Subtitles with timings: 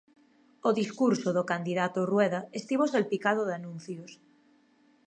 [0.69, 4.11] O discurso do candidato Rueda estivo salpicado de anuncios.